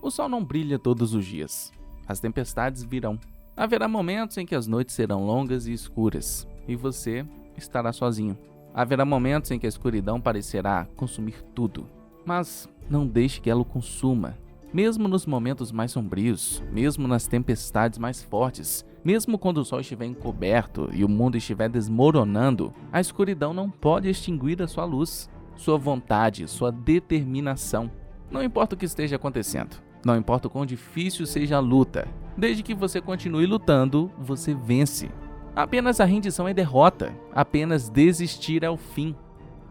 [0.00, 1.72] O sol não brilha todos os dias.
[2.06, 3.18] As tempestades virão.
[3.56, 7.26] Haverá momentos em que as noites serão longas e escuras, e você
[7.56, 8.38] estará sozinho.
[8.72, 11.88] Haverá momentos em que a escuridão parecerá consumir tudo,
[12.24, 14.38] mas não deixe que ela o consuma.
[14.72, 20.04] Mesmo nos momentos mais sombrios, mesmo nas tempestades mais fortes, mesmo quando o sol estiver
[20.04, 25.78] encoberto e o mundo estiver desmoronando, a escuridão não pode extinguir a sua luz, sua
[25.78, 27.90] vontade, sua determinação.
[28.30, 32.62] Não importa o que esteja acontecendo, não importa o quão difícil seja a luta, desde
[32.62, 35.10] que você continue lutando, você vence.
[35.54, 39.16] Apenas a rendição é derrota, apenas desistir é o fim.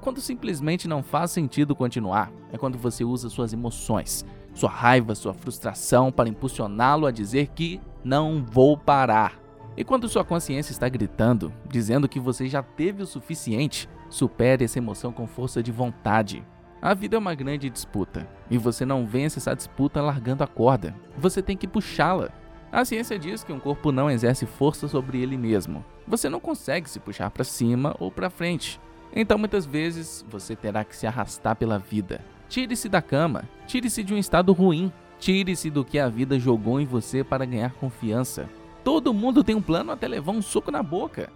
[0.02, 5.34] Quando simplesmente não faz sentido continuar, é quando você usa suas emoções, sua raiva, sua
[5.34, 9.40] frustração para impulsioná-lo a dizer que não vou parar.
[9.78, 14.80] E quando sua consciência está gritando, dizendo que você já teve o suficiente, supere essa
[14.80, 16.44] emoção com força de vontade.
[16.80, 20.94] A vida é uma grande disputa, e você não vence essa disputa largando a corda.
[21.18, 22.30] Você tem que puxá-la.
[22.72, 25.84] A ciência diz que um corpo não exerce força sobre ele mesmo.
[26.08, 28.80] Você não consegue se puxar para cima ou para frente.
[29.12, 32.24] Então muitas vezes você terá que se arrastar pela vida.
[32.48, 36.86] Tire-se da cama, tire-se de um estado ruim, tire-se do que a vida jogou em
[36.86, 38.48] você para ganhar confiança.
[38.84, 41.30] Todo mundo tem um plano até levar um soco na boca.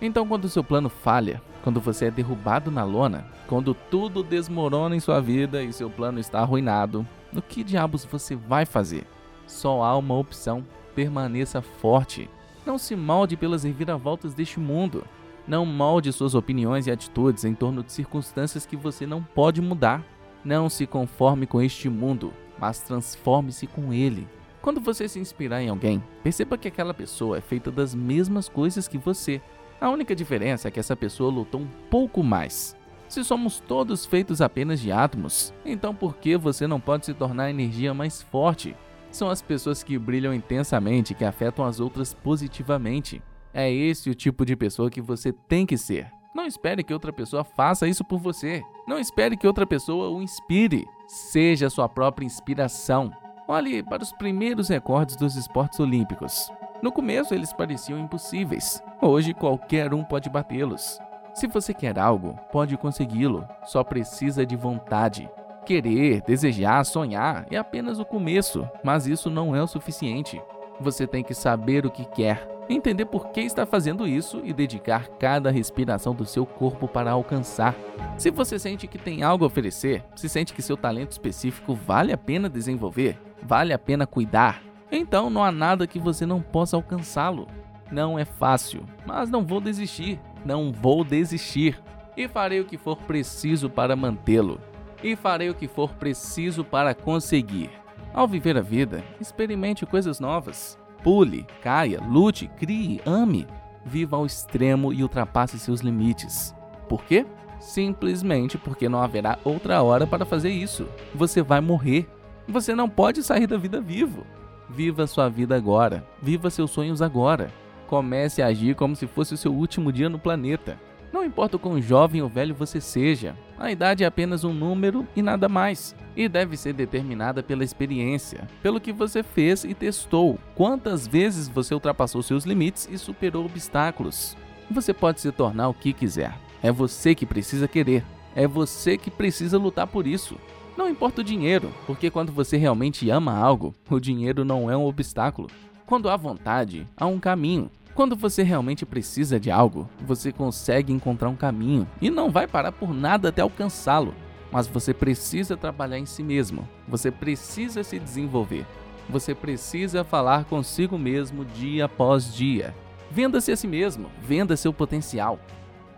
[0.00, 4.96] Então, quando o seu plano falha, quando você é derrubado na lona, quando tudo desmorona
[4.96, 9.06] em sua vida e seu plano está arruinado, o que diabos você vai fazer?
[9.46, 12.26] Só há uma opção: permaneça forte.
[12.64, 15.04] Não se molde pelas reviravoltas deste mundo.
[15.46, 20.02] Não molde suas opiniões e atitudes em torno de circunstâncias que você não pode mudar.
[20.42, 24.26] Não se conforme com este mundo, mas transforme-se com ele.
[24.62, 28.88] Quando você se inspirar em alguém, perceba que aquela pessoa é feita das mesmas coisas
[28.88, 29.42] que você,
[29.80, 32.76] a única diferença é que essa pessoa lutou um pouco mais.
[33.08, 37.44] Se somos todos feitos apenas de átomos, então por que você não pode se tornar
[37.44, 38.76] a energia mais forte?
[39.10, 43.22] São as pessoas que brilham intensamente que afetam as outras positivamente.
[43.54, 46.10] É esse o tipo de pessoa que você tem que ser.
[46.34, 48.62] Não espere que outra pessoa faça isso por você.
[48.86, 50.86] Não espere que outra pessoa o inspire.
[51.06, 53.10] Seja sua própria inspiração.
[53.48, 56.52] Olhe para os primeiros recordes dos esportes olímpicos.
[56.80, 58.80] No começo eles pareciam impossíveis.
[59.02, 61.00] Hoje qualquer um pode batê-los.
[61.34, 63.48] Se você quer algo, pode consegui-lo.
[63.64, 65.28] Só precisa de vontade.
[65.66, 70.40] Querer, desejar, sonhar é apenas o começo, mas isso não é o suficiente.
[70.80, 75.08] Você tem que saber o que quer, entender por que está fazendo isso e dedicar
[75.18, 77.74] cada respiração do seu corpo para alcançar.
[78.16, 82.12] Se você sente que tem algo a oferecer, se sente que seu talento específico vale
[82.12, 86.76] a pena desenvolver, vale a pena cuidar, então não há nada que você não possa
[86.76, 87.46] alcançá-lo.
[87.90, 90.20] Não é fácil, mas não vou desistir.
[90.44, 91.80] Não vou desistir.
[92.16, 94.60] E farei o que for preciso para mantê-lo.
[95.02, 97.70] E farei o que for preciso para conseguir.
[98.12, 100.78] Ao viver a vida, experimente coisas novas.
[101.02, 103.46] Pule, caia, lute, crie, ame.
[103.84, 106.54] Viva ao extremo e ultrapasse seus limites.
[106.88, 107.24] Por quê?
[107.60, 110.88] Simplesmente porque não haverá outra hora para fazer isso.
[111.14, 112.08] Você vai morrer.
[112.48, 114.26] Você não pode sair da vida vivo.
[114.68, 116.06] Viva sua vida agora.
[116.22, 117.50] Viva seus sonhos agora.
[117.86, 120.78] Comece a agir como se fosse o seu último dia no planeta.
[121.12, 125.06] Não importa o quão jovem ou velho você seja, a idade é apenas um número
[125.16, 130.38] e nada mais, e deve ser determinada pela experiência, pelo que você fez e testou,
[130.54, 134.36] quantas vezes você ultrapassou seus limites e superou obstáculos.
[134.70, 138.04] Você pode se tornar o que quiser, é você que precisa querer,
[138.36, 140.36] é você que precisa lutar por isso.
[140.78, 144.86] Não importa o dinheiro, porque quando você realmente ama algo, o dinheiro não é um
[144.86, 145.48] obstáculo.
[145.84, 147.68] Quando há vontade, há um caminho.
[147.96, 152.70] Quando você realmente precisa de algo, você consegue encontrar um caminho e não vai parar
[152.70, 154.14] por nada até alcançá-lo.
[154.52, 158.64] Mas você precisa trabalhar em si mesmo, você precisa se desenvolver,
[159.08, 162.72] você precisa falar consigo mesmo dia após dia.
[163.10, 165.40] Venda-se a si mesmo, venda seu potencial.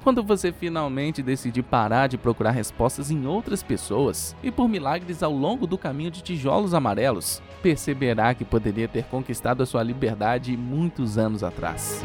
[0.02, 5.32] Quando você finalmente decidir parar de procurar respostas em outras pessoas e por milagres ao
[5.32, 11.18] longo do caminho de tijolos amarelos, perceberá que poderia ter conquistado a sua liberdade muitos
[11.18, 12.02] anos atrás.